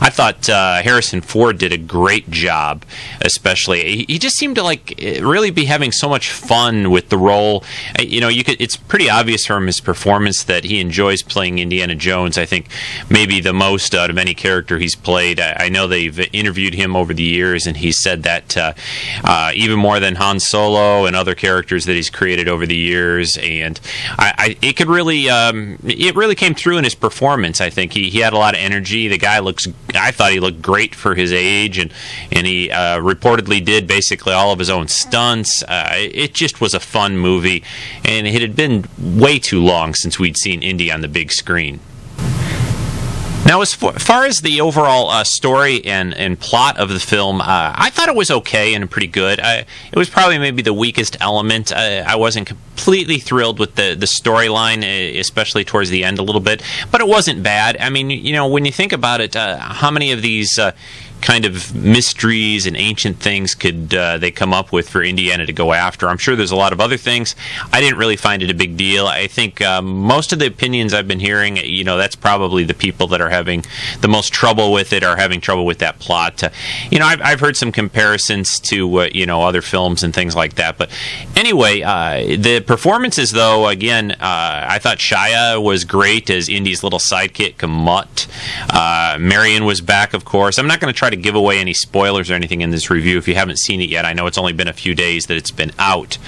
[0.00, 2.84] I thought uh, Harrison Ford did a great job,
[3.20, 3.82] especially.
[3.82, 7.64] He, he, just seemed to like really be having so much fun with the role.
[7.98, 11.58] Uh, you know, you could it's pretty obvious from his performance that he enjoys playing
[11.58, 12.36] Indiana Jones.
[12.36, 12.68] I think
[13.08, 15.40] maybe the most out of any character he's played.
[15.40, 18.72] I, I know they've interviewed him over the years, and he said that uh,
[19.24, 23.38] uh, even more than Han Solo and other characters that he's created over the years.
[23.40, 23.80] And
[24.18, 27.60] I, I it could really um, it really came through in his performance.
[27.60, 29.08] I think he, he had a lot of energy.
[29.08, 29.66] The guy looks.
[29.94, 31.92] I thought he looked great for his age, and
[32.32, 35.62] and he uh, reportedly did basically all of his own stunts.
[35.62, 37.62] Uh, it just was a fun movie,
[38.04, 41.80] and it had been way too long since we'd seen Indy on the big screen.
[43.46, 47.44] Now, as far as the overall uh, story and, and plot of the film, uh,
[47.74, 49.40] I thought it was okay and pretty good.
[49.40, 51.72] I, it was probably maybe the weakest element.
[51.72, 54.84] I, I wasn't completely thrilled with the, the storyline,
[55.18, 56.62] especially towards the end a little bit,
[56.92, 57.76] but it wasn't bad.
[57.80, 60.72] I mean, you know, when you think about it, uh, how many of these uh,
[61.20, 65.52] kind of mysteries and ancient things could uh, they come up with for Indiana to
[65.52, 66.08] go after.
[66.08, 67.34] I'm sure there's a lot of other things.
[67.72, 69.06] I didn't really find it a big deal.
[69.06, 72.74] I think uh, most of the opinions I've been hearing, you know, that's probably the
[72.74, 73.64] people that are having
[74.00, 76.42] the most trouble with it are having trouble with that plot.
[76.42, 76.50] Uh,
[76.90, 80.36] you know, I've, I've, heard some comparisons to uh, you know other films and things
[80.36, 80.76] like that.
[80.76, 80.90] But
[81.36, 86.98] anyway, uh, the performances though, again, uh, I thought Shia was great as Indy's little
[86.98, 88.26] sidekick, Mutt.
[89.18, 90.58] Marion was back, of course.
[90.58, 93.18] I'm not going to try to give away any spoilers or anything in this review
[93.18, 94.04] if you haven't seen it yet.
[94.04, 96.18] I know it's only been a few days that it's been out,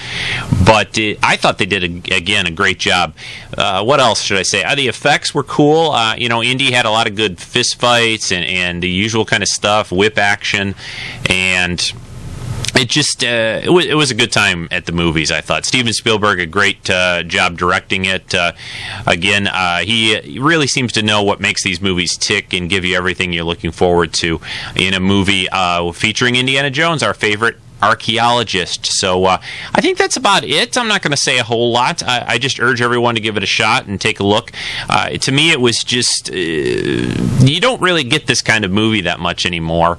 [0.65, 3.15] but it, I thought they did a, again a great job.
[3.57, 4.63] Uh, what else should I say?
[4.63, 5.91] Uh, the effects were cool.
[5.91, 9.25] Uh, you know, Indy had a lot of good fist fights and, and the usual
[9.25, 10.75] kind of stuff, whip action,
[11.29, 11.93] and
[12.75, 15.31] it just uh, it, was, it was a good time at the movies.
[15.31, 18.33] I thought Steven Spielberg a great uh, job directing it.
[18.33, 18.53] Uh,
[19.05, 22.95] again, uh, he really seems to know what makes these movies tick and give you
[22.95, 24.41] everything you're looking forward to
[24.75, 28.85] in a movie uh, featuring Indiana Jones, our favorite archaeologist.
[28.85, 29.41] So uh,
[29.73, 30.77] I think that's about it.
[30.77, 32.01] I'm not going to say a whole lot.
[32.03, 34.51] I, I, just urge everyone to give it a shot and take a look.
[34.89, 39.01] Uh, to me, it was just uh, you don't really get this kind of movie
[39.01, 39.97] that much anymore,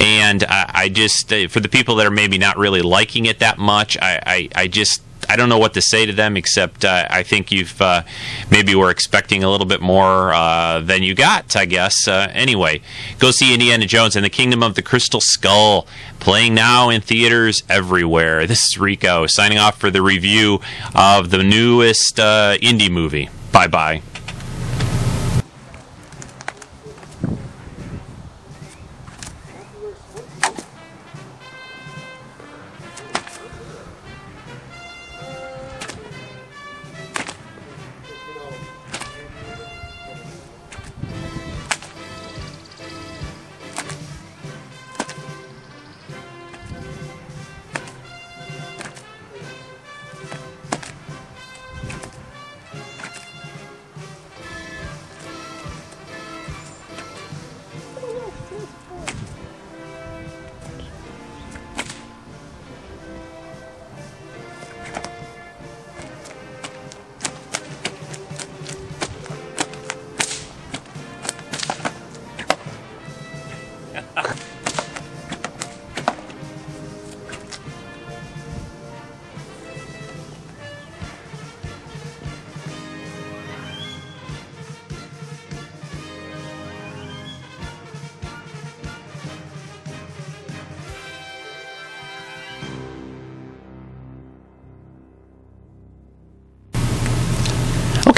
[0.00, 3.38] and I, I just uh, for the people that are maybe not really liking it
[3.40, 6.84] that much, I, I, I just I don't know what to say to them except
[6.84, 8.02] uh, I think you've uh,
[8.50, 11.54] maybe were expecting a little bit more uh, than you got.
[11.54, 12.08] I guess.
[12.08, 12.80] Uh, anyway,
[13.20, 15.86] go see Indiana Jones and the Kingdom of the Crystal Skull
[16.18, 18.48] playing now in theaters everywhere.
[18.48, 20.60] This is Rico signing off for the review
[20.96, 23.28] of the newest uh, Indy movie.
[23.52, 24.02] Bye bye.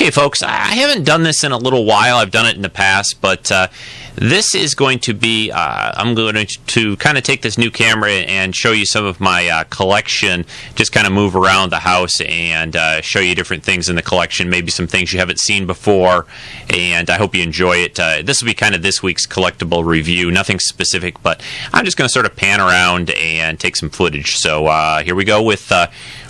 [0.03, 2.17] Okay, folks, I haven't done this in a little while.
[2.17, 3.69] I've done it in the past, but uh,
[4.17, 5.53] this is going to be.
[5.53, 9.05] Uh, I'm going to, to kind of take this new camera and show you some
[9.05, 10.45] of my uh, collection.
[10.75, 14.03] Just kind of move around the house and uh, show you different things in the
[14.03, 16.27] collection, maybe some things you haven't seen before.
[16.69, 18.01] And I hope you enjoy it.
[18.01, 20.33] Uh, this will be kind of this week's collectible review.
[20.33, 21.41] Nothing specific, but
[21.73, 24.35] I'm just going to sort of pan around and take some footage.
[24.35, 25.73] So uh, here we go with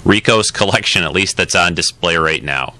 [0.05, 2.75] Rico's collection, at least that's on display right now.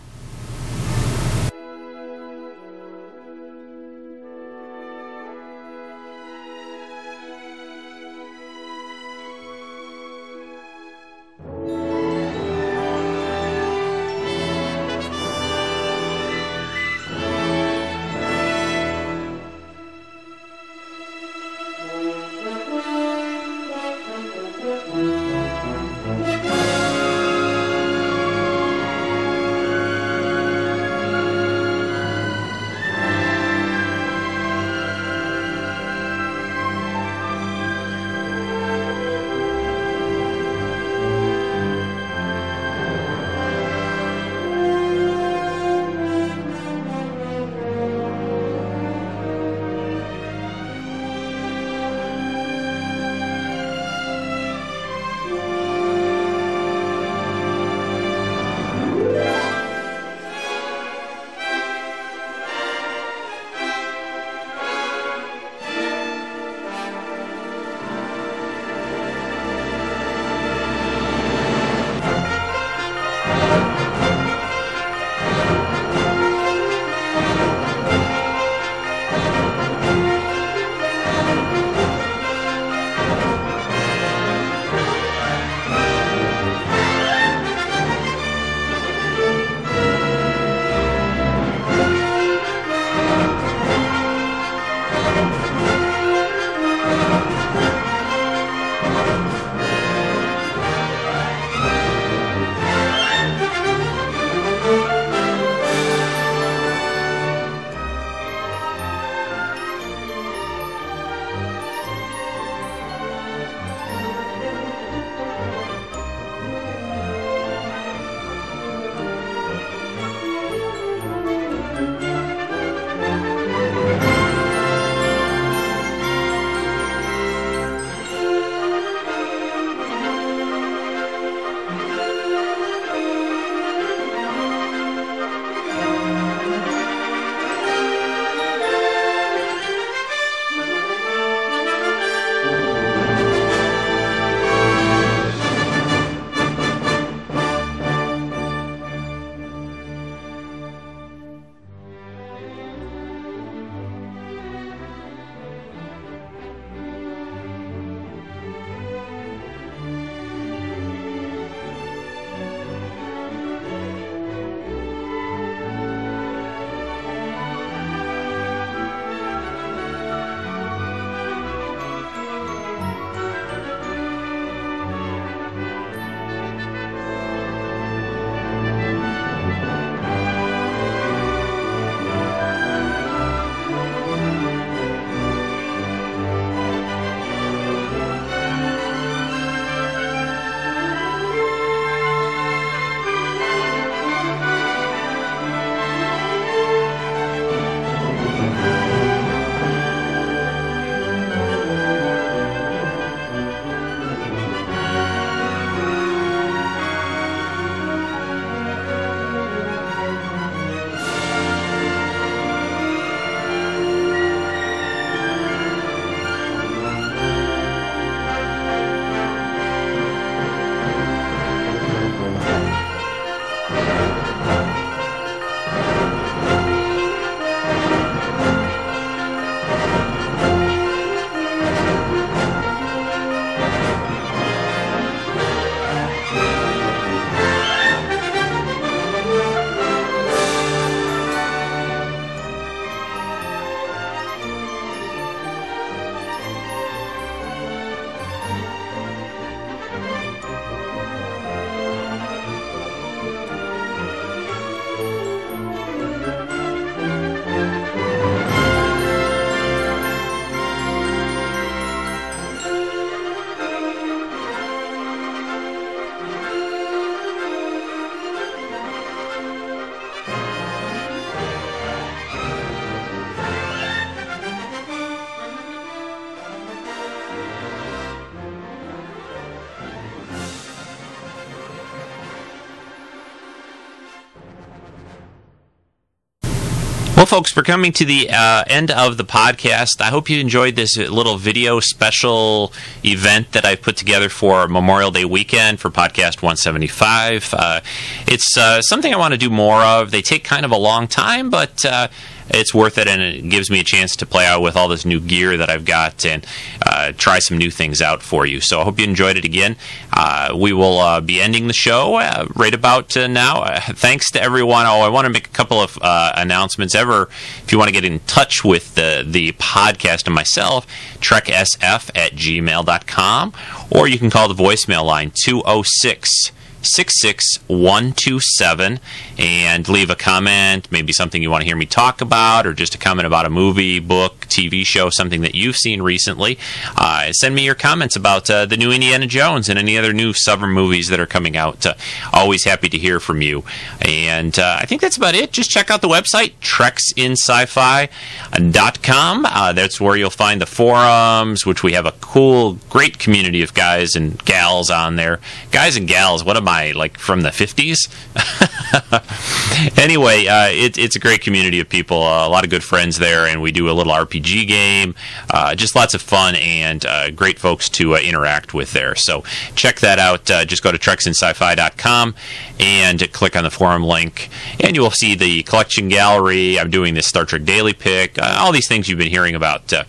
[287.23, 290.01] Well, folks, we're coming to the uh, end of the podcast.
[290.01, 292.73] I hope you enjoyed this little video special
[293.05, 297.55] event that I put together for Memorial Day weekend for Podcast 175.
[297.55, 297.81] Uh,
[298.27, 300.11] it's uh, something I want to do more of.
[300.11, 302.09] They take kind of a long time, but uh,
[302.53, 305.05] it's worth it, and it gives me a chance to play out with all this
[305.05, 306.47] new gear that I've got and
[306.85, 308.61] uh, try some new things out for you.
[308.61, 309.77] So I hope you enjoyed it again.
[310.13, 313.63] Uh, we will uh, be ending the show uh, right about uh, now.
[313.63, 314.87] Uh, thanks to everyone.
[314.87, 316.95] Oh, I want to make a couple of announcements.
[316.95, 317.29] Ever,
[317.63, 320.87] if you want to get in touch with the the podcast and myself,
[321.21, 323.53] treksf at gmail.com,
[323.91, 326.53] or you can call the voicemail line 206-
[326.83, 329.01] 66127
[329.39, 332.95] and leave a comment, maybe something you want to hear me talk about, or just
[332.95, 336.59] a comment about a movie, book, TV show, something that you've seen recently.
[336.97, 340.33] Uh, send me your comments about uh, the new Indiana Jones and any other new
[340.33, 341.87] summer movies that are coming out.
[341.87, 341.95] Uh,
[342.33, 343.65] always happy to hear from you.
[344.01, 345.53] And uh, I think that's about it.
[345.53, 349.47] Just check out the website, treksinsci-fi.com.
[349.47, 353.75] Uh, that's where you'll find the forums, which we have a cool, great community of
[353.75, 355.41] guys and gals on there.
[355.71, 358.09] Guys and gals, what am I, like from the 50s?
[359.99, 363.47] anyway, uh, it, it's a great community of people, a lot of good friends there,
[363.47, 365.15] and we do a little RPG RPG game.
[365.51, 369.15] Uh, just lots of fun and uh, great folks to uh, interact with there.
[369.15, 369.43] So
[369.75, 370.51] check that out.
[370.51, 372.35] Uh, just go to treksinsci-fi.com
[372.81, 374.49] and click on the forum link,
[374.81, 376.79] and you will see the collection gallery.
[376.79, 378.39] I'm doing this Star Trek Daily Pick.
[378.39, 380.07] Uh, all these things you've been hearing about are,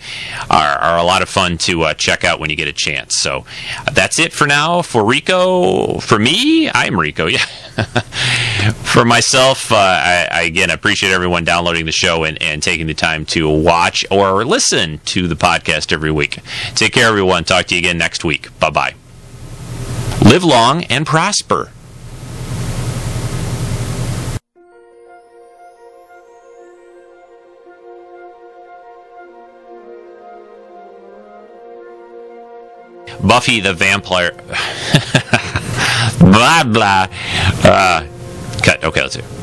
[0.49, 3.19] are, a lot of fun to check out when you get a chance.
[3.19, 3.45] So
[3.91, 4.81] that's it for now.
[4.81, 7.27] For Rico, for me, I'm Rico.
[7.33, 7.45] Yeah.
[8.83, 13.25] for myself, I, I, again appreciate everyone downloading the show and, and taking the time
[13.27, 16.39] to watch or listen to the podcast every week.
[16.75, 17.43] Take care, everyone.
[17.43, 18.47] Talk to you again next week.
[18.59, 18.95] Bye bye.
[20.23, 21.71] Live long and prosper.
[33.23, 34.31] Buffy the Vampire.
[36.19, 37.07] blah blah.
[37.63, 38.05] Uh,
[38.61, 38.83] cut.
[38.83, 39.42] Okay, let's do.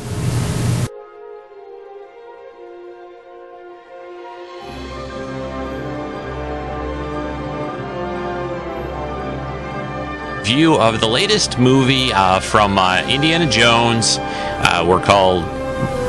[10.53, 14.17] View of the latest movie uh, from uh, Indiana Jones.
[14.19, 15.45] Uh, we're called.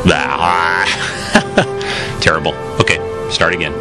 [2.21, 2.53] Terrible.
[2.81, 2.99] Okay,
[3.31, 3.73] start again.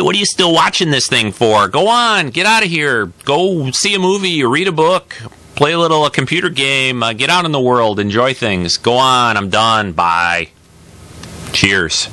[0.00, 1.68] What are you still watching this thing for?
[1.68, 3.06] Go on, get out of here.
[3.24, 5.16] Go see a movie read a book.
[5.56, 7.02] Play a little a computer game.
[7.02, 8.00] Uh, get out in the world.
[8.00, 8.78] Enjoy things.
[8.78, 9.36] Go on.
[9.36, 9.92] I'm done.
[9.92, 10.48] Bye.
[11.52, 12.08] Cheers.